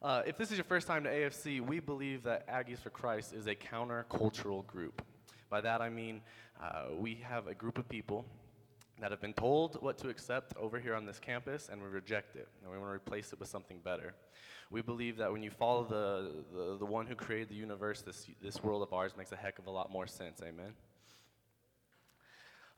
[0.00, 3.32] Uh, if this is your first time to AFC, we believe that Aggies for Christ
[3.32, 5.02] is a countercultural group.
[5.50, 6.20] By that I mean
[6.62, 8.24] uh, we have a group of people
[9.00, 12.36] that have been told what to accept over here on this campus, and we reject
[12.36, 14.14] it, and we want to replace it with something better.
[14.70, 18.26] We believe that when you follow the, the, the one who created the universe, this,
[18.40, 20.40] this world of ours makes a heck of a lot more sense.
[20.42, 20.74] Amen?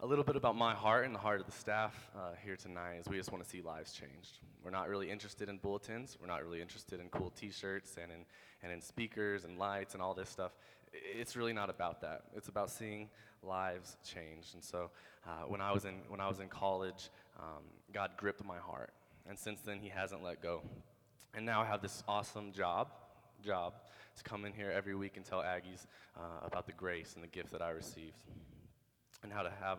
[0.03, 2.95] A little bit about my heart and the heart of the staff uh, here tonight
[3.01, 4.39] is we just want to see lives changed.
[4.65, 6.17] We're not really interested in bulletins.
[6.19, 8.25] We're not really interested in cool T-shirts and in,
[8.63, 10.53] and in speakers and lights and all this stuff.
[10.91, 12.23] It's really not about that.
[12.35, 13.11] It's about seeing
[13.43, 14.55] lives changed.
[14.55, 14.91] And so
[15.27, 18.95] uh, when, I was in, when I was in college, um, God gripped my heart.
[19.29, 20.63] And since then, He hasn't let go.
[21.35, 22.89] And now I have this awesome job,
[23.45, 23.75] job
[24.17, 25.85] to come in here every week and tell Aggies
[26.17, 28.15] uh, about the grace and the gift that I received
[29.23, 29.79] and how to have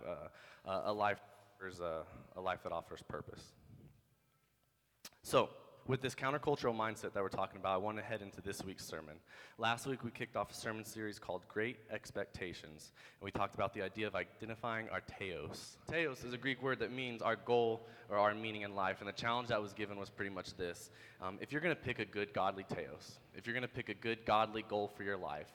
[0.66, 1.20] a, a, life,
[1.62, 2.04] a,
[2.38, 3.44] a life that offers purpose.
[5.24, 5.50] So,
[5.88, 8.86] with this countercultural mindset that we're talking about, I want to head into this week's
[8.86, 9.16] sermon.
[9.58, 13.74] Last week, we kicked off a sermon series called Great Expectations, and we talked about
[13.74, 15.78] the idea of identifying our telos.
[15.90, 19.08] Telos is a Greek word that means our goal or our meaning in life, and
[19.08, 20.92] the challenge that was given was pretty much this.
[21.20, 23.90] Um, if you're going to pick a good godly telos, if you're going to pick
[23.90, 25.50] a good godly goal for your life,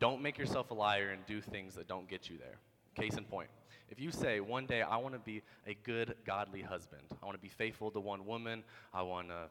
[0.00, 2.58] don't make yourself a liar and do things that don't get you there.
[2.94, 3.48] Case in point.
[3.88, 7.36] If you say, one day I want to be a good, godly husband, I want
[7.36, 9.50] to be faithful to one woman, I want to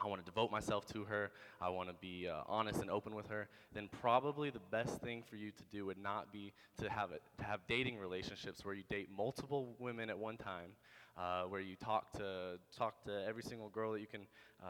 [0.00, 3.14] I want to devote myself to her, I want to be uh, honest and open
[3.14, 6.90] with her, then probably the best thing for you to do would not be to
[6.90, 10.70] have, it, to have dating relationships where you date multiple women at one time,
[11.16, 14.22] uh, where you talk to, talk to every single girl that you can
[14.62, 14.66] uh,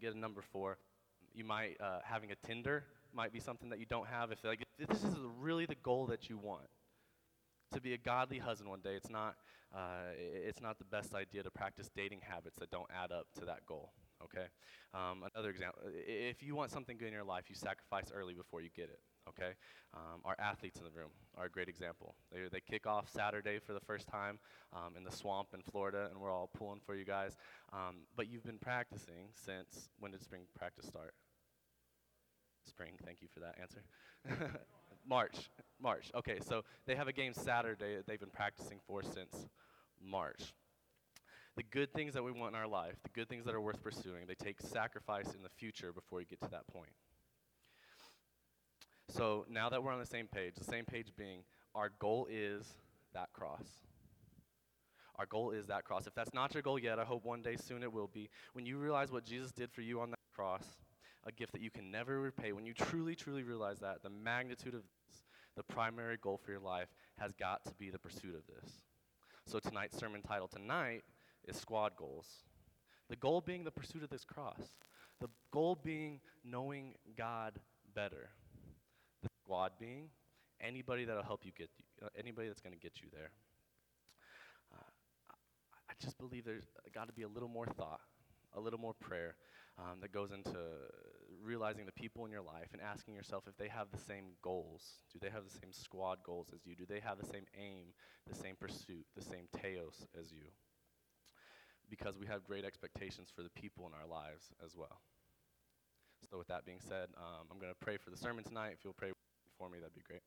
[0.00, 0.78] get a number for.
[1.34, 4.32] You might, uh, having a Tinder might be something that you don't have.
[4.32, 6.64] If, like, if this is really the goal that you want,
[7.74, 9.34] to be a godly husband one day, it's not,
[9.74, 13.44] uh, it's not the best idea to practice dating habits that don't add up to
[13.44, 13.92] that goal.
[14.22, 14.46] Okay?
[14.94, 18.62] Um, another example if you want something good in your life, you sacrifice early before
[18.62, 19.00] you get it.
[19.28, 19.52] Okay?
[19.92, 22.14] Um, our athletes in the room are a great example.
[22.32, 24.38] They, they kick off Saturday for the first time
[24.72, 27.36] um, in the swamp in Florida, and we're all pulling for you guys.
[27.72, 31.14] Um, but you've been practicing since when did spring practice start?
[32.66, 33.82] Spring, thank you for that answer.
[35.06, 35.50] March.
[35.84, 36.10] March.
[36.14, 39.46] Okay, so they have a game Saturday that they've been practicing for since
[40.02, 40.54] March.
[41.56, 43.80] The good things that we want in our life, the good things that are worth
[43.80, 46.90] pursuing, they take sacrifice in the future before you get to that point.
[49.08, 51.44] So now that we're on the same page, the same page being
[51.74, 52.66] our goal is
[53.12, 53.66] that cross.
[55.16, 56.06] Our goal is that cross.
[56.06, 58.28] If that's not your goal yet, I hope one day soon it will be.
[58.54, 60.64] When you realize what Jesus did for you on that cross,
[61.24, 64.74] a gift that you can never repay, when you truly, truly realize that, the magnitude
[64.74, 65.23] of this,
[65.56, 66.88] the primary goal for your life
[67.18, 68.72] has got to be the pursuit of this.
[69.46, 71.02] So tonight's sermon title tonight
[71.46, 72.26] is Squad Goals.
[73.08, 74.60] The goal being the pursuit of this cross.
[75.20, 77.60] The goal being knowing God
[77.94, 78.30] better.
[79.22, 80.08] The squad being
[80.60, 81.70] anybody that'll help you get,
[82.02, 83.30] uh, anybody that's going to get you there.
[84.72, 84.92] Uh,
[85.88, 88.00] I just believe there's got to be a little more thought,
[88.54, 89.36] a little more prayer,
[89.78, 90.58] um, that goes into
[91.42, 95.00] realizing the people in your life and asking yourself if they have the same goals.
[95.12, 96.74] Do they have the same squad goals as you?
[96.74, 97.92] Do they have the same aim,
[98.26, 100.48] the same pursuit, the same telos as you?
[101.90, 105.00] Because we have great expectations for the people in our lives as well.
[106.30, 108.72] So, with that being said, um, I'm going to pray for the sermon tonight.
[108.72, 109.12] If you'll pray
[109.58, 110.22] for me, that'd be great.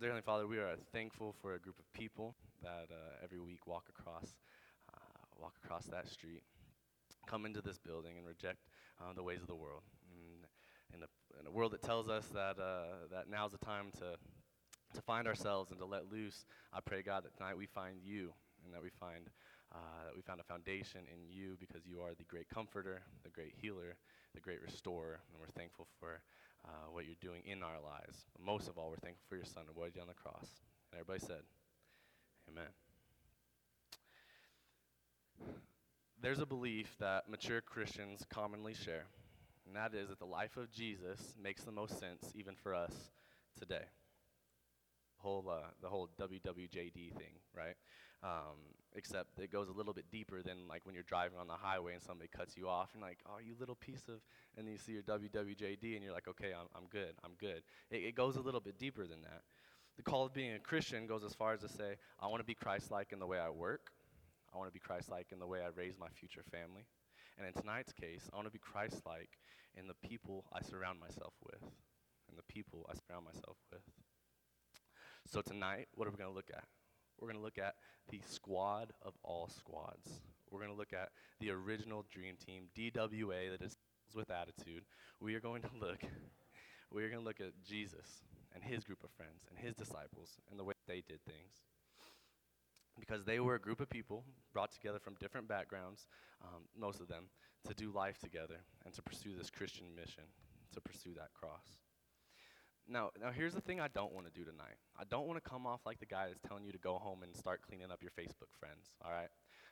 [0.00, 3.66] Dear Heavenly Father, we are thankful for a group of people that uh, every week
[3.66, 4.34] walk across
[5.40, 6.42] walk across that street,
[7.26, 8.58] come into this building, and reject
[9.00, 9.82] uh, the ways of the world.
[10.94, 14.16] in, a, in a world that tells us that, uh, that now's the time to,
[14.94, 18.32] to find ourselves and to let loose, I pray, God, that tonight we find you
[18.64, 19.30] and that we find
[19.72, 23.30] uh, that we found a foundation in you because you are the great comforter, the
[23.30, 23.96] great healer,
[24.34, 26.22] the great restorer, and we're thankful for
[26.64, 28.26] uh, what you're doing in our lives.
[28.32, 30.14] But most of all, we're thankful for your son and what he did on the
[30.14, 30.62] cross.
[30.92, 31.42] And everybody said,
[32.48, 32.85] Amen.
[36.22, 39.04] There's a belief that mature Christians commonly share,
[39.66, 42.92] and that is that the life of Jesus makes the most sense even for us
[43.60, 43.84] today.
[45.16, 47.76] The whole, uh, the whole WWJD thing, right?
[48.22, 48.56] Um,
[48.94, 51.92] except it goes a little bit deeper than like when you're driving on the highway
[51.92, 54.14] and somebody cuts you off and like, oh, you little piece of,
[54.56, 57.62] and you see your WWJD and you're like, okay, I'm, I'm good, I'm good.
[57.90, 59.42] It, it goes a little bit deeper than that.
[59.98, 62.46] The call of being a Christian goes as far as to say, I want to
[62.46, 63.92] be Christ like in the way I work.
[64.56, 66.86] I want to be Christ like in the way I raise my future family.
[67.36, 69.28] And in tonight's case, I want to be Christ like
[69.76, 73.82] in the people I surround myself with, and the people I surround myself with.
[75.28, 76.64] So tonight, what are we going to look at?
[77.20, 77.74] We're going to look at
[78.08, 80.20] the squad of all squads,
[80.50, 81.10] We're going to look at
[81.40, 83.76] the original dream team, DWA, that is
[84.14, 84.84] with attitude.
[85.20, 86.00] We are going to look,
[86.90, 88.22] we are going to look at Jesus
[88.54, 91.60] and his group of friends and his disciples and the way they did things.
[92.98, 96.06] Because they were a group of people brought together from different backgrounds,
[96.42, 97.24] um, most of them,
[97.66, 100.24] to do life together and to pursue this Christian mission,
[100.72, 101.78] to pursue that cross.
[102.88, 104.78] Now, now here's the thing I don't want to do tonight.
[104.96, 107.22] I don't want to come off like the guy that's telling you to go home
[107.22, 109.28] and start cleaning up your Facebook friends, all right?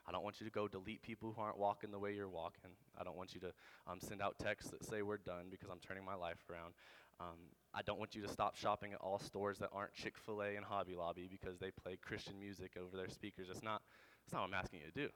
[0.07, 2.71] I don't want you to go delete people who aren't walking the way you're walking.
[2.99, 3.53] I don't want you to
[3.87, 6.75] um, send out texts that say we're done because I'm turning my life around.
[7.21, 7.39] Um,
[7.73, 10.57] I don't want you to stop shopping at all stores that aren't Chick fil A
[10.57, 13.49] and Hobby Lobby because they play Christian music over their speakers.
[13.51, 13.83] It's not,
[14.25, 15.13] it's not what I'm asking you to do.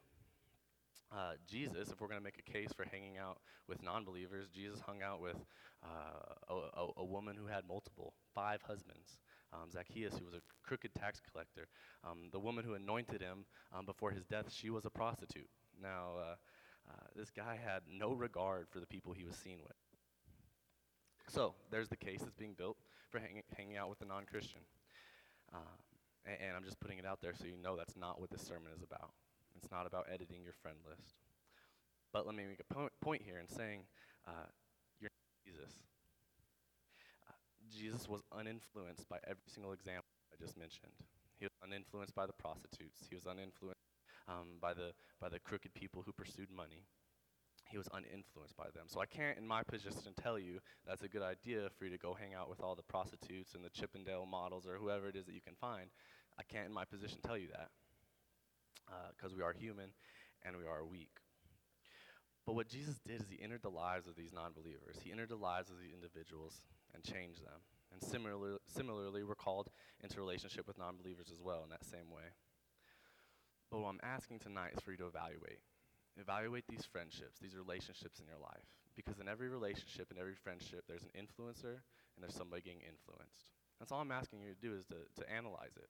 [1.11, 4.49] Uh, Jesus, if we're going to make a case for hanging out with non believers,
[4.55, 5.37] Jesus hung out with
[5.83, 9.19] uh, a, a, a, woman who had multiple, five husbands.
[9.53, 11.69] Um, Zacchaeus, who was a crooked tax collector.
[12.05, 15.49] Um, the woman who anointed him um, before his death, she was a prostitute.
[15.81, 16.35] Now, uh,
[16.91, 19.77] uh, this guy had no regard for the people he was seen with.
[21.29, 22.77] So, there's the case that's being built
[23.11, 24.61] for hang- hanging out with a non Christian.
[25.53, 25.77] Uh,
[26.25, 28.43] and, and I'm just putting it out there so you know that's not what this
[28.43, 29.13] sermon is about.
[29.57, 31.15] It's not about editing your friend list.
[32.13, 33.83] But let me make a po- point here in saying,
[34.27, 34.49] uh,
[35.01, 35.11] you're
[35.45, 35.77] Jesus.
[37.29, 37.37] Uh,
[37.69, 40.93] Jesus was uninfluenced by every single example I just mentioned.
[41.39, 43.07] He was uninfluenced by the prostitutes.
[43.09, 43.85] He was uninfluenced
[44.29, 46.85] um, by the by the crooked people who pursued money.
[47.71, 48.87] He was uninfluenced by them.
[48.87, 51.99] So I can't, in my position, tell you that's a good idea for you to
[51.99, 55.27] go hang out with all the prostitutes and the Chippendale models or whoever it is
[55.27, 55.91] that you can find.
[56.39, 57.69] I can't, in my position, tell you that
[59.15, 59.91] because uh, we are human
[60.45, 61.21] and we are weak.
[62.47, 65.29] But what Jesus did is he entered the lives of these non believers, he entered
[65.29, 66.63] the lives of these individuals
[66.95, 67.61] and changed them.
[67.93, 69.69] And similarly, similarly, we're called
[70.03, 72.33] into relationship with non believers as well in that same way.
[73.71, 75.61] But what I'm asking tonight is for you to evaluate.
[76.19, 78.67] Evaluate these friendships, these relationships in your life.
[78.97, 81.79] Because in every relationship, in every friendship, there's an influencer
[82.15, 83.55] and there's somebody getting influenced.
[83.79, 85.89] That's all I'm asking you to do is to, to analyze it.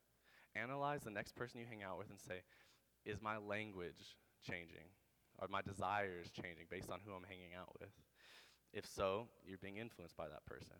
[0.54, 2.42] Analyze the next person you hang out with and say,
[3.06, 4.16] is my language
[4.46, 4.92] changing?
[5.40, 7.90] Are my desires changing based on who I'm hanging out with?
[8.72, 10.76] If so, you're being influenced by that person.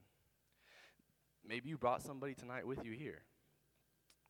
[1.47, 3.23] Maybe you brought somebody tonight with you here.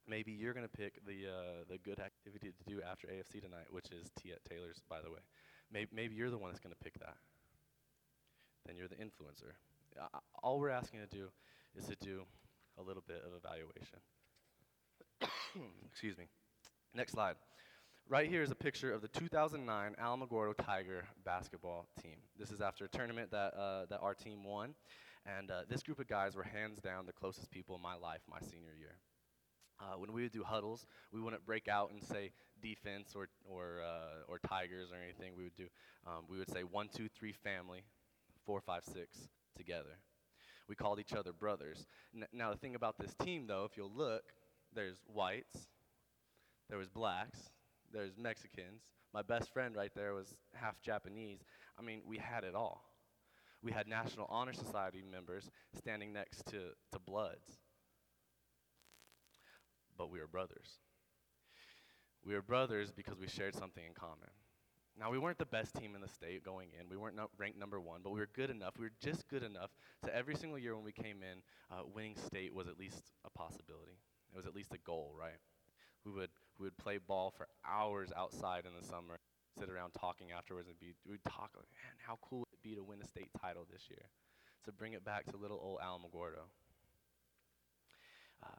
[0.09, 3.67] Maybe you're going to pick the, uh, the good activity to do after AFC tonight,
[3.71, 5.21] which is tea at Taylor's, by the way.
[5.71, 7.17] Maybe, maybe you're the one that's going to pick that.
[8.67, 9.53] Then you're the influencer.
[10.01, 11.29] Uh, all we're asking to do
[11.77, 12.23] is to do
[12.79, 13.99] a little bit of evaluation.
[15.91, 16.25] Excuse me.
[16.95, 17.37] Next slide.
[18.09, 22.17] Right here is a picture of the 2009 Alamogordo Tiger basketball team.
[22.39, 24.75] This is after a tournament that, uh, that our team won.
[25.27, 28.21] And uh, this group of guys were hands down the closest people in my life
[28.31, 28.97] my senior year.
[29.81, 33.83] Uh, when we would do huddles, we wouldn't break out and say defense or, or,
[33.85, 35.37] uh, or tigers or anything.
[35.37, 35.67] We would do,
[36.07, 37.85] um, we would say one, two, three, family,
[38.45, 39.99] four, five, six, together.
[40.69, 41.87] We called each other brothers.
[42.15, 44.25] N- now, the thing about this team, though, if you'll look,
[44.75, 45.69] there's whites,
[46.69, 47.51] there was blacks,
[47.93, 48.83] there's Mexicans.
[49.15, 51.41] My best friend right there was half Japanese.
[51.79, 52.85] I mean, we had it all.
[53.63, 57.59] We had National Honor Society members standing next to, to Bloods.
[59.99, 60.79] But we were brothers.
[62.25, 64.31] We were brothers because we shared something in common.
[64.99, 66.89] Now, we weren't the best team in the state going in.
[66.89, 68.75] We weren't no ranked number one, but we were good enough.
[68.79, 69.71] We were just good enough
[70.05, 73.31] to every single year when we came in, uh, winning state was at least a
[73.31, 73.99] possibility.
[74.33, 75.39] It was at least a goal, right?
[76.05, 79.21] We would, we would play ball for hours outside in the summer,
[79.59, 82.75] sit around talking afterwards, and be, we'd talk, like, man, how cool would it be
[82.75, 84.03] to win a state title this year?
[84.65, 86.51] To bring it back to little old Alamogordo.
[88.43, 88.59] Uh,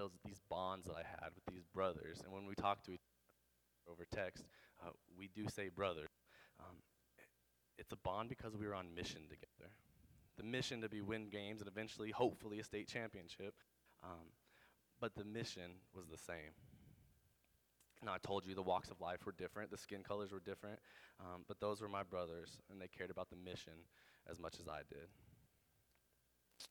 [0.00, 3.04] those, these bonds that I had with these brothers, and when we talk to each
[3.86, 4.46] other over text,
[4.82, 6.08] uh, we do say brothers.
[6.58, 6.76] Um,
[7.78, 9.72] it's a bond because we were on mission together.
[10.38, 13.54] The mission to be win games and eventually, hopefully, a state championship.
[14.02, 14.32] Um,
[15.00, 16.56] but the mission was the same.
[18.02, 20.78] Now, I told you the walks of life were different, the skin colors were different,
[21.20, 23.74] um, but those were my brothers, and they cared about the mission
[24.30, 25.08] as much as I did.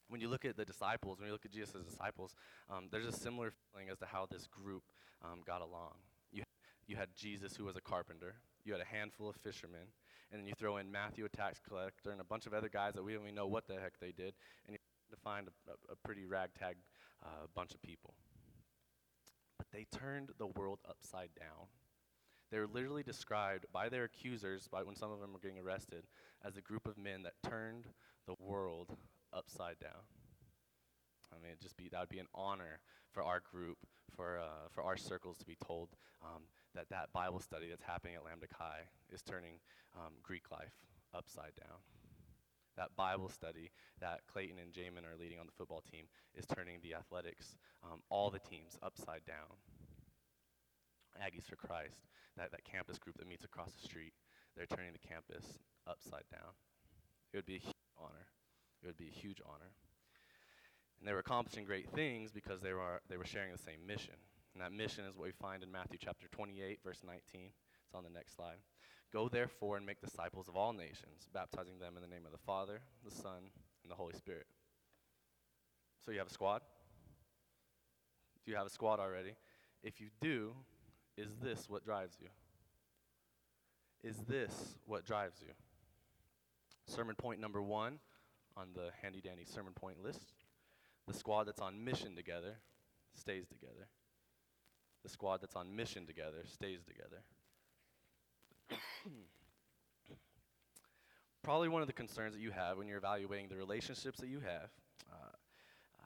[0.08, 2.34] When you look at the disciples, when you look at Jesus' disciples,
[2.70, 4.84] um, there's a similar feeling as to how this group
[5.24, 5.94] um, got along.
[6.32, 6.44] You,
[6.88, 9.88] you had Jesus, who was a carpenter, you had a handful of fishermen,
[10.32, 12.94] and then you throw in Matthew, a tax collector, and a bunch of other guys
[12.94, 14.34] that we don't even know what the heck they did,
[14.66, 14.78] and you
[15.24, 16.76] find a, a, a pretty ragtag
[17.24, 18.14] uh, bunch of people.
[19.58, 21.68] But they turned the world upside down.
[22.52, 26.06] They were literally described by their accusers, by when some of them were getting arrested,
[26.44, 27.86] as a group of men that turned
[28.26, 28.98] the world
[29.34, 30.04] upside down.
[31.34, 32.80] I mean, it just be that would be an honor
[33.12, 33.78] for our group,
[34.16, 35.90] for uh, for our circles to be told
[36.24, 36.44] um,
[36.76, 39.60] that that Bible study that's happening at Lambda Chi is turning
[39.96, 40.74] um, Greek life
[41.14, 41.80] upside down.
[42.78, 46.80] That Bible study that Clayton and Jamin are leading on the football team is turning
[46.82, 49.60] the athletics, um, all the teams, upside down.
[51.20, 52.08] Aggies for Christ,
[52.38, 54.14] that, that campus group that meets across the street,
[54.56, 56.56] they're turning the campus upside down.
[57.34, 58.28] It would be a huge honor.
[58.82, 59.72] It would be a huge honor.
[61.00, 64.16] And they were accomplishing great things because they were, they were sharing the same mission.
[64.54, 67.22] And that mission is what we find in Matthew chapter 28, verse 19.
[67.86, 68.58] It's on the next slide.
[69.12, 72.46] Go therefore and make disciples of all nations, baptizing them in the name of the
[72.46, 73.50] Father, the Son,
[73.84, 74.46] and the Holy Spirit.
[76.06, 76.62] So you have a squad?
[78.46, 79.34] Do you have a squad already?
[79.84, 80.54] If you do,
[81.18, 82.28] is this what drives you?
[84.04, 85.54] Is this what drives you?
[86.88, 88.00] Sermon point number one
[88.58, 90.34] on the handy dandy sermon point list.
[91.08, 92.58] The squad that's on mission together
[93.16, 93.88] stays together.
[95.04, 97.24] The squad that's on mission together stays together.
[101.44, 104.40] Probably one of the concerns that you have when you're evaluating the relationships that you
[104.42, 104.70] have
[105.12, 105.32] uh,
[106.00, 106.04] uh,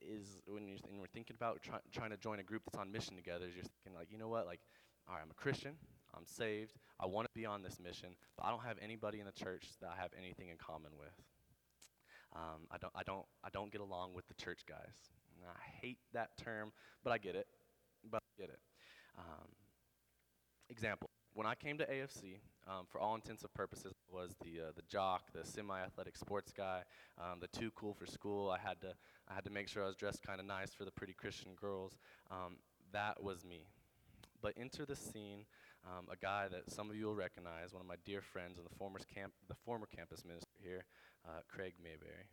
[0.00, 2.90] is when you're, when you're thinking about try, trying to join a group that's on
[2.92, 4.60] mission together, is you're thinking like, you know what, like,
[5.08, 5.72] all right, I'm a Christian,
[6.16, 9.26] I'm saved, I want to be on this mission, but I don't have anybody in
[9.26, 11.12] the church that I have anything in common with.
[12.34, 14.94] Um, I don't, I don't, I don't get along with the church guys.
[15.40, 16.72] And I hate that term,
[17.02, 17.46] but I get it.
[18.10, 18.60] But I get it.
[19.18, 19.48] Um,
[20.68, 24.72] example: When I came to AFC, um, for all intents and purposes, was the uh,
[24.74, 26.82] the jock, the semi-athletic sports guy,
[27.18, 28.50] um, the too cool for school.
[28.50, 28.94] I had to,
[29.28, 31.52] I had to make sure I was dressed kind of nice for the pretty Christian
[31.54, 31.98] girls.
[32.30, 32.56] Um,
[32.92, 33.66] that was me.
[34.42, 35.46] But enter the scene
[35.86, 38.66] um, a guy that some of you will recognize, one of my dear friends and
[38.66, 40.84] the former, camp, the former campus minister here,
[41.26, 42.28] uh, Craig Mayberry.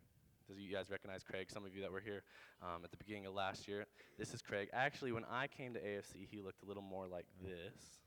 [0.48, 1.50] Does you guys recognize Craig?
[1.50, 2.22] Some of you that were here
[2.62, 3.86] um, at the beginning of last year.
[4.18, 4.68] This is Craig.
[4.72, 8.00] Actually, when I came to AFC, he looked a little more like this,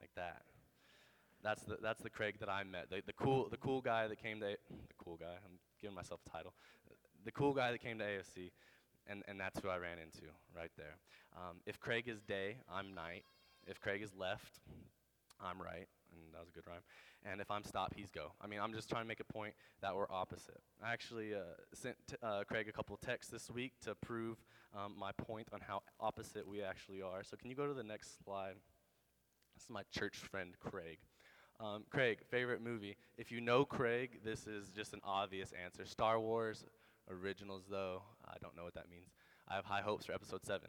[0.00, 0.42] like that.
[1.42, 2.90] That's the that's the Craig that I met.
[2.90, 5.34] The, the cool the cool guy that came to the cool guy.
[5.44, 6.54] I'm giving myself a title.
[7.24, 8.50] The cool guy that came to AFC,
[9.06, 10.98] and and that's who I ran into right there.
[11.34, 13.24] Um, if Craig is day, I'm night.
[13.66, 14.60] If Craig is left,
[15.40, 16.82] I'm right, and that was a good rhyme.
[17.24, 18.32] And if I'm stop, he's go.
[18.40, 20.60] I mean, I'm just trying to make a point that we're opposite.
[20.82, 21.40] I actually uh,
[21.74, 24.38] sent t- uh, Craig a couple texts this week to prove
[24.74, 27.22] um, my point on how opposite we actually are.
[27.22, 28.54] So can you go to the next slide?
[29.54, 30.98] This is my church friend, Craig.
[31.60, 32.96] Um, Craig, favorite movie?
[33.18, 35.84] If you know Craig, this is just an obvious answer.
[35.84, 36.64] Star Wars
[37.10, 39.10] originals, though, I don't know what that means.
[39.46, 40.68] I have high hopes for episode 7.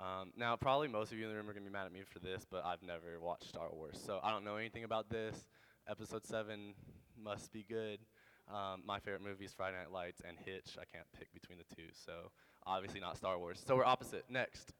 [0.00, 1.92] Um, now, probably most of you in the room are going to be mad at
[1.92, 5.10] me for this, but I've never watched Star Wars, so I don't know anything about
[5.10, 5.46] this.
[5.88, 6.74] Episode 7
[7.22, 7.98] must be good.
[8.46, 10.76] Um, my favorite movie is Friday Night Lights and Hitch.
[10.76, 12.30] I can't pick between the two, so
[12.66, 13.62] obviously not Star Wars.
[13.66, 14.26] So we're opposite.
[14.28, 14.74] Next.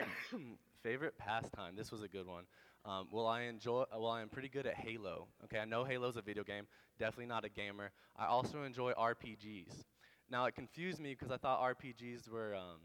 [0.82, 1.76] favorite pastime.
[1.76, 2.44] This was a good one.
[2.86, 3.84] Um, well, I enjoy.
[3.92, 5.28] Well, I am pretty good at Halo.
[5.44, 6.66] Okay, I know Halo's a video game.
[6.98, 7.90] Definitely not a gamer.
[8.16, 9.84] I also enjoy RPGs.
[10.30, 12.80] Now it confused me because I thought RPGs were um,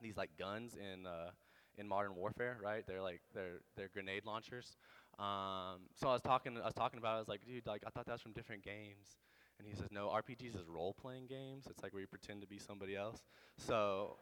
[0.00, 1.30] these like guns in uh,
[1.76, 2.84] in Modern Warfare, right?
[2.86, 4.76] They're like they're they're grenade launchers.
[5.18, 7.14] Um, so I was talking I was talking about.
[7.14, 9.18] It, I was like, dude, like I thought that was from different games.
[9.58, 11.66] And he says, no, RPGs is role playing games.
[11.70, 13.22] It's like where you pretend to be somebody else.
[13.56, 14.16] So,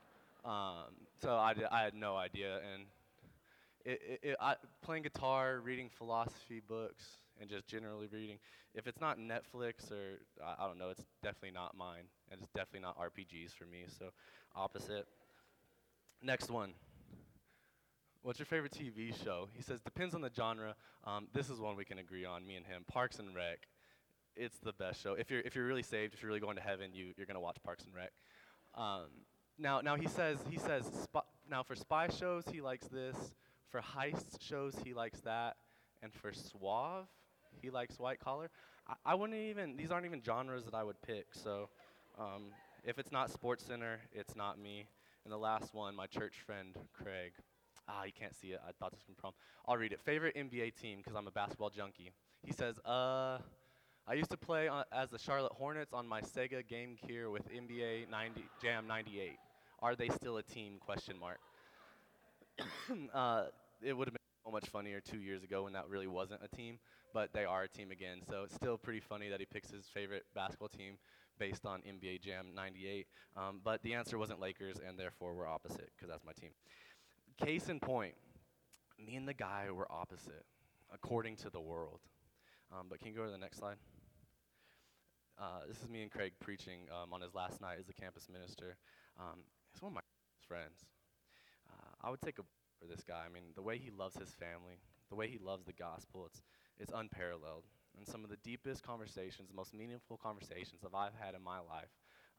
[0.44, 2.56] um, so I, d- I had no idea.
[2.56, 2.84] And
[3.84, 8.38] it, it, it, I, playing guitar, reading philosophy books, and just generally reading,
[8.74, 12.04] if it's not Netflix or I, I don't know, it's definitely not mine.
[12.30, 13.84] And it's definitely not RPGs for me.
[13.98, 14.10] So,
[14.54, 15.06] opposite.
[16.22, 16.74] Next one.
[18.24, 19.48] What's your favorite TV show?
[19.52, 20.76] He says, depends on the genre.
[21.04, 22.84] Um, this is one we can agree on, me and him.
[22.86, 23.66] Parks and Rec.
[24.36, 25.14] It's the best show.
[25.14, 27.34] If you're, if you're really saved, if you're really going to heaven, you, you're going
[27.34, 28.12] to watch Parks and Rec.
[28.76, 29.06] Um,
[29.58, 33.16] now, now he says, he says, sp- now for spy shows, he likes this.
[33.70, 35.56] For heist shows, he likes that.
[36.00, 37.08] And for suave,
[37.60, 38.50] he likes white collar.
[38.86, 41.26] I, I wouldn't even, these aren't even genres that I would pick.
[41.32, 41.70] So
[42.20, 42.52] um,
[42.84, 44.86] if it's not Sports Center, it's not me.
[45.24, 47.32] And the last one, my church friend, Craig.
[47.88, 48.60] Ah, you can't see it.
[48.66, 49.32] I thought this was from.
[49.66, 50.00] I'll read it.
[50.00, 52.12] Favorite NBA team because I'm a basketball junkie.
[52.44, 53.38] He says, uh,
[54.06, 57.48] I used to play on, as the Charlotte Hornets on my Sega Game Gear with
[57.50, 59.38] NBA 90, Jam 98.
[59.80, 60.78] Are they still a team?
[60.80, 61.40] Question mark.
[63.14, 63.44] uh,
[63.82, 66.56] it would have been so much funnier two years ago when that really wasn't a
[66.56, 66.78] team,
[67.12, 68.18] but they are a team again.
[68.28, 70.94] So it's still pretty funny that he picks his favorite basketball team
[71.38, 73.06] based on NBA Jam 98.
[73.36, 76.50] Um, but the answer wasn't Lakers, and therefore we're opposite because that's my team.
[77.38, 78.14] Case in point,
[79.04, 80.44] me and the guy were opposite,
[80.92, 82.00] according to the world.
[82.72, 83.76] Um, but can you go to the next slide?
[85.38, 88.28] Uh, this is me and Craig preaching um, on his last night as a campus
[88.32, 88.76] minister.
[89.18, 89.40] Um,
[89.72, 90.02] he's one of my
[90.46, 90.86] friends.
[91.68, 92.42] Uh, I would take a
[92.82, 93.22] for this guy.
[93.24, 96.42] I mean, the way he loves his family, the way he loves the gospel, it's,
[96.78, 97.64] it's unparalleled.
[97.96, 101.58] And some of the deepest conversations, the most meaningful conversations that I've had in my
[101.58, 101.92] life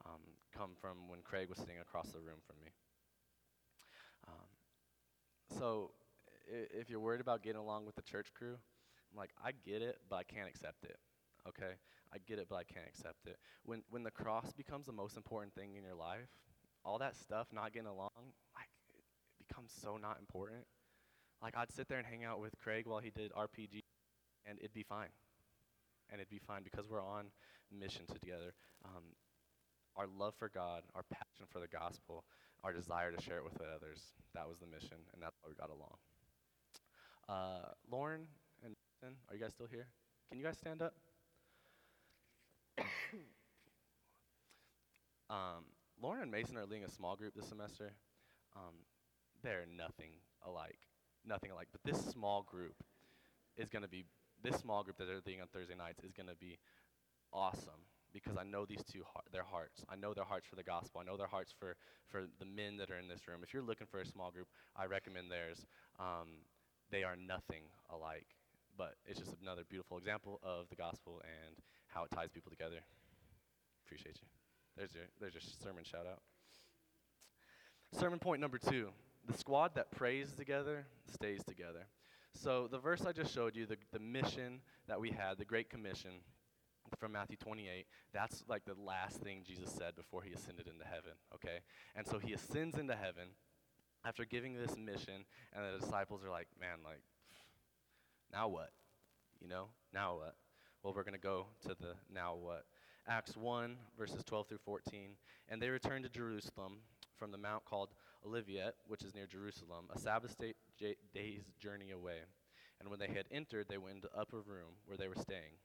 [0.04, 0.20] um,
[0.54, 2.72] come from when Craig was sitting across the room from me.
[5.58, 5.90] So,
[6.46, 8.56] if you're worried about getting along with the church crew,
[9.12, 10.96] I'm like, I get it, but I can't accept it.
[11.48, 11.74] Okay?
[12.12, 13.38] I get it, but I can't accept it.
[13.64, 16.28] When, when the cross becomes the most important thing in your life,
[16.84, 18.10] all that stuff, not getting along,
[18.54, 20.64] like, it becomes so not important.
[21.42, 23.80] Like, I'd sit there and hang out with Craig while he did RPG,
[24.46, 25.08] and it'd be fine.
[26.10, 27.26] And it'd be fine because we're on
[27.72, 28.54] mission together.
[28.84, 29.02] Um,
[29.96, 32.24] our love for God, our passion for the gospel,
[32.64, 34.00] our desire to share it with others,
[34.34, 35.98] that was the mission, and that's how we got along.
[37.28, 38.26] Uh, Lauren
[38.64, 39.86] and Nathan, are you guys still here?
[40.30, 40.94] Can you guys stand up?
[45.30, 45.64] um,
[46.02, 47.92] Lauren and Mason are leading a small group this semester.
[48.56, 48.74] Um,
[49.42, 50.12] they're nothing
[50.46, 50.78] alike,
[51.26, 51.68] nothing alike.
[51.70, 52.82] But this small group
[53.56, 54.06] is going to be
[54.42, 56.58] this small group that they're leading on Thursday nights is going to be
[57.32, 57.80] awesome
[58.14, 59.02] because I know these two
[59.32, 59.84] their hearts.
[59.90, 61.00] I know their hearts for the gospel.
[61.00, 61.76] I know their hearts for
[62.08, 63.40] for the men that are in this room.
[63.42, 65.66] If you're looking for a small group, I recommend theirs.
[65.98, 66.46] Um,
[66.90, 68.28] they are nothing alike,
[68.78, 71.56] but it's just another beautiful example of the gospel and
[71.88, 72.78] how it ties people together.
[73.84, 74.28] Appreciate you.
[74.76, 76.22] There's your there's your sermon shout out.
[77.92, 78.90] Sermon point number two:
[79.26, 81.86] the squad that prays together stays together.
[82.34, 85.70] So the verse I just showed you, the, the mission that we had, the Great
[85.70, 86.10] Commission
[86.98, 91.12] from Matthew 28, that's like the last thing Jesus said before he ascended into heaven,
[91.34, 91.58] okay?
[91.94, 93.28] And so he ascends into heaven
[94.04, 97.00] after giving this mission, and the disciples are like, man, like,
[98.32, 98.70] now what?
[99.40, 100.34] You know, now what?
[100.82, 102.64] Well, we're going to go to the now what.
[103.06, 105.10] Acts 1, verses 12 through 14.
[105.48, 106.78] And they returned to Jerusalem
[107.16, 107.90] from the mount called
[108.26, 112.18] Olivet, which is near Jerusalem, a Sabbath day, j- day's journey away.
[112.80, 115.58] And when they had entered, they went into the upper room where they were staying.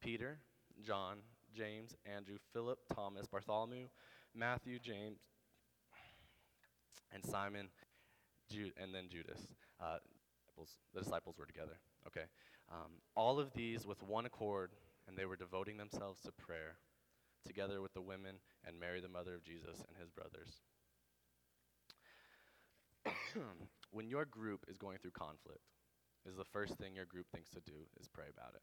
[0.00, 0.38] Peter,
[0.84, 1.18] John,
[1.56, 3.88] James, Andrew, Philip, Thomas, Bartholomew,
[4.34, 5.18] Matthew, James,
[7.12, 7.68] and Simon,
[8.50, 9.40] Jude, and then Judas.
[9.80, 9.98] Uh,
[10.94, 11.78] the disciples were together.
[12.06, 12.26] Okay.
[12.70, 14.72] Um, all of these with one accord,
[15.06, 16.76] and they were devoting themselves to prayer,
[17.46, 18.36] together with the women
[18.66, 20.60] and Mary, the mother of Jesus, and his brothers.
[23.90, 25.62] when your group is going through conflict,
[26.26, 28.62] is the first thing your group thinks to do is pray about it.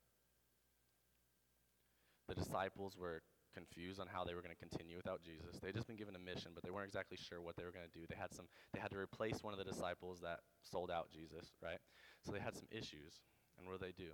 [2.28, 3.22] The disciples were
[3.54, 5.60] confused on how they were going to continue without Jesus.
[5.62, 7.88] They'd just been given a mission, but they weren't exactly sure what they were going
[7.88, 8.06] to do.
[8.10, 11.54] They had some they had to replace one of the disciples that sold out Jesus,
[11.64, 11.80] right?
[12.26, 13.22] So they had some issues.
[13.58, 14.12] And what do they do?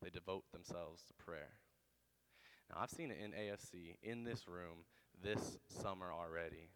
[0.00, 1.60] They devote themselves to prayer.
[2.70, 4.88] Now, I've seen it in AFC, in this room,
[5.22, 6.70] this summer already.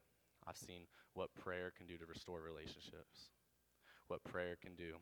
[0.46, 3.32] I've seen what prayer can do to restore relationships,
[4.06, 5.00] what prayer can do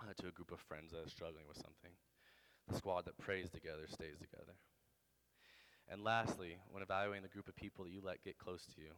[0.00, 1.92] uh, to a group of friends that are struggling with something.
[2.68, 4.54] The squad that prays together stays together.
[5.90, 8.92] And lastly, when evaluating the group of people that you let get close to you,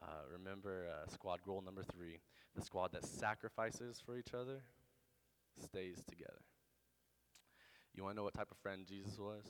[0.00, 2.20] uh, remember uh, squad goal number three
[2.54, 4.62] the squad that sacrifices for each other
[5.62, 6.42] stays together.
[7.94, 9.44] You want to know what type of friend Jesus was?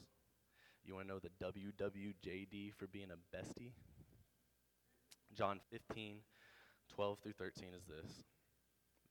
[0.85, 3.73] You want to know the WWJD for being a bestie?
[5.37, 6.17] John 15,
[6.95, 8.25] 12 through 13 is this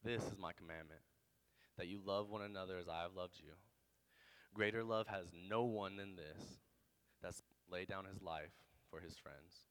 [0.03, 1.01] This is my commandment,
[1.77, 3.53] that you love one another as I have loved you.
[4.53, 6.59] Greater love has no one than this,
[7.21, 8.53] that's lay down his life
[8.89, 9.65] for his friends.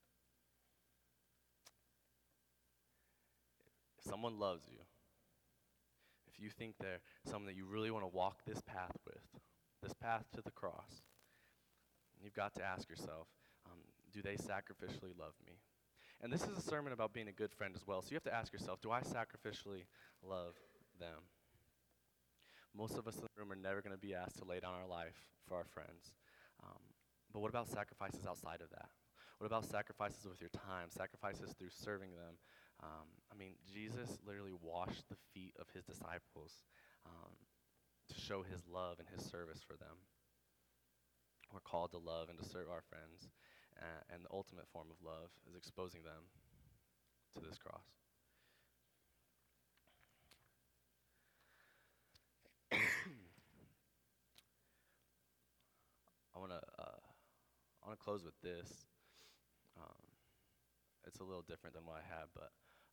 [3.98, 4.78] If someone loves you,
[6.32, 9.40] if you think they're someone that you really want to walk this path with,
[9.82, 11.02] this path to the cross,
[12.22, 13.26] you've got to ask yourself,
[13.66, 13.78] um,
[14.12, 15.54] do they sacrificially love me?
[16.20, 18.02] And this is a sermon about being a good friend as well.
[18.02, 19.84] So you have to ask yourself, do I sacrificially
[20.22, 20.54] love
[20.98, 21.22] them?
[22.76, 24.74] Most of us in the room are never going to be asked to lay down
[24.74, 25.16] our life
[25.48, 26.12] for our friends.
[26.62, 26.82] Um,
[27.32, 28.88] but what about sacrifices outside of that?
[29.38, 32.34] What about sacrifices with your time, sacrifices through serving them?
[32.82, 36.64] Um, I mean, Jesus literally washed the feet of his disciples
[37.06, 37.32] um,
[38.08, 40.02] to show his love and his service for them.
[41.52, 43.28] We're called to love and to serve our friends.
[43.80, 46.26] Uh, and the ultimate form of love is exposing them
[47.34, 47.86] to this cross.
[56.34, 56.60] I want to
[57.88, 58.84] I want to close with this.
[59.80, 60.04] Um,
[61.06, 62.50] it's a little different than what I had, but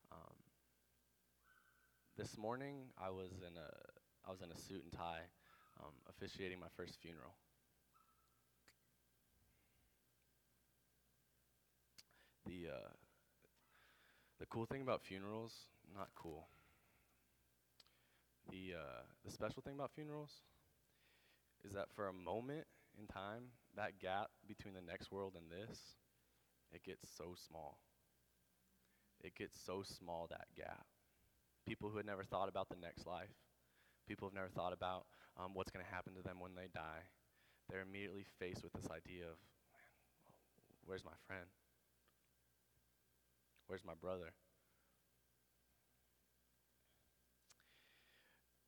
[0.10, 0.36] um,
[2.18, 3.70] this morning I was in a
[4.26, 5.28] I was in a suit and tie,
[5.84, 7.36] um, officiating my first funeral.
[12.46, 12.94] The uh,
[14.40, 15.52] the cool thing about funerals,
[15.94, 16.48] not cool.
[18.50, 20.32] the, uh, the special thing about funerals
[21.66, 22.66] is that for a moment
[22.98, 25.80] in time, that gap between the next world and this,
[26.72, 27.80] it gets so small.
[29.24, 30.86] It gets so small, that gap.
[31.68, 33.34] People who had never thought about the next life,
[34.08, 35.06] people have never thought about
[35.38, 37.04] um, what's going to happen to them when they die,
[37.70, 39.38] they're immediately faced with this idea of,
[40.86, 41.46] where's my friend?
[43.68, 44.34] Where's my brother?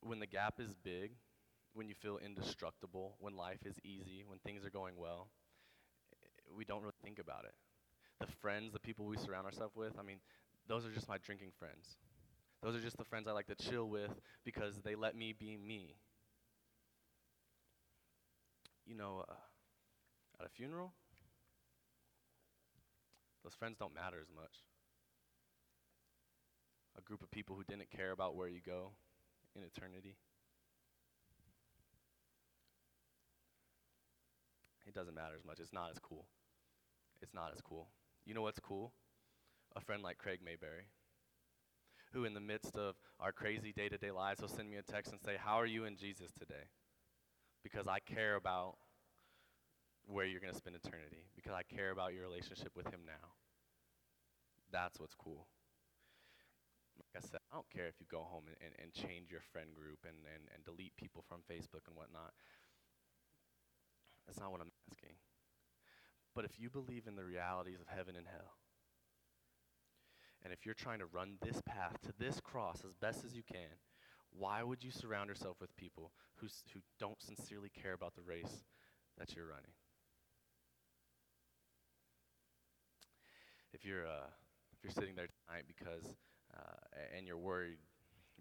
[0.01, 1.11] When the gap is big,
[1.77, 5.29] when you feel indestructible, when life is easy, when things are going well,
[6.55, 7.53] we don't really think about it.
[8.19, 10.17] The friends, the people we surround ourselves with, I mean,
[10.67, 11.97] those are just my drinking friends.
[12.63, 14.09] Those are just the friends I like to chill with
[14.43, 15.97] because they let me be me.
[18.87, 19.33] You know, uh,
[20.39, 20.93] at a funeral,
[23.43, 24.63] those friends don't matter as much.
[26.97, 28.93] A group of people who didn't care about where you go
[29.55, 30.15] in eternity.
[34.97, 35.59] Doesn't matter as much.
[35.59, 36.25] It's not as cool.
[37.21, 37.87] It's not as cool.
[38.25, 38.93] You know what's cool?
[39.75, 40.89] A friend like Craig Mayberry,
[42.13, 44.81] who, in the midst of our crazy day to day lives, will send me a
[44.81, 46.73] text and say, How are you in Jesus today?
[47.63, 48.77] Because I care about
[50.07, 53.37] where you're going to spend eternity, because I care about your relationship with Him now.
[54.71, 55.45] That's what's cool.
[56.97, 59.45] Like I said, I don't care if you go home and, and, and change your
[59.53, 62.33] friend group and, and, and delete people from Facebook and whatnot.
[64.27, 65.15] That's not what I'm asking.
[66.35, 68.57] But if you believe in the realities of heaven and hell,
[70.43, 73.43] and if you're trying to run this path to this cross as best as you
[73.43, 73.79] can,
[74.31, 78.63] why would you surround yourself with people who, who don't sincerely care about the race
[79.17, 79.73] that you're running?
[83.73, 84.29] If you're, uh,
[84.73, 86.15] if you're sitting there tonight because,
[86.55, 87.77] uh, and you're worried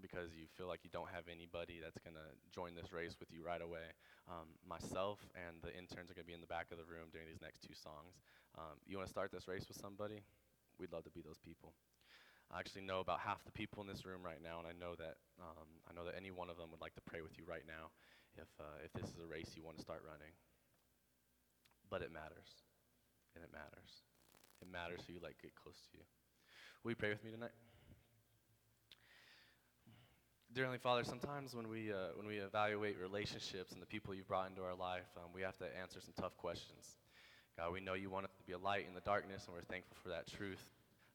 [0.00, 3.32] because you feel like you don't have anybody that's going to join this race with
[3.32, 3.94] you right away.
[4.28, 7.08] Um, myself and the interns are going to be in the back of the room
[7.12, 8.20] during these next two songs.
[8.56, 10.22] Um, you want to start this race with somebody?
[10.78, 11.72] We'd love to be those people.
[12.52, 14.94] I actually know about half the people in this room right now, and I know
[14.96, 17.44] that um, I know that any one of them would like to pray with you
[17.44, 17.90] right now
[18.38, 20.30] if uh, if this is a race you want to start running.
[21.90, 22.62] But it matters,
[23.34, 24.06] and it matters.
[24.62, 26.04] It matters who you let get close to you.
[26.84, 27.54] Will you pray with me tonight?
[30.56, 34.26] Dear Heavenly Father, sometimes when we, uh, when we evaluate relationships and the people you've
[34.26, 36.96] brought into our life, um, we have to answer some tough questions.
[37.60, 39.68] God, we know you want us to be a light in the darkness, and we're
[39.68, 40.64] thankful for that truth.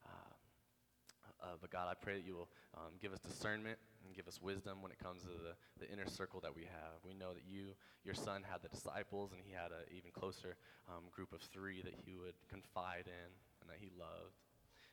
[0.06, 2.46] Uh, but God, I pray that you will
[2.78, 6.06] um, give us discernment and give us wisdom when it comes to the, the inner
[6.06, 7.02] circle that we have.
[7.02, 7.74] We know that you,
[8.06, 10.54] your son, had the disciples, and he had an even closer
[10.86, 14.38] um, group of three that he would confide in and that he loved.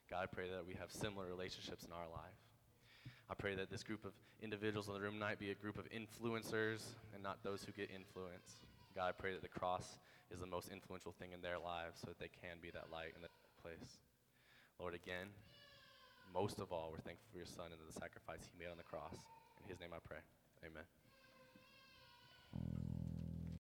[0.09, 2.48] God, I pray that we have similar relationships in our life.
[3.29, 5.85] I pray that this group of individuals in the room tonight be a group of
[5.93, 6.81] influencers
[7.13, 8.65] and not those who get influenced.
[8.95, 9.99] God, I pray that the cross
[10.33, 13.13] is the most influential thing in their lives so that they can be that light
[13.15, 14.01] in that place.
[14.79, 15.29] Lord, again,
[16.33, 18.83] most of all, we're thankful for your Son and the sacrifice he made on the
[18.83, 19.13] cross.
[19.61, 20.25] In his name I pray.
[20.65, 20.85] Amen.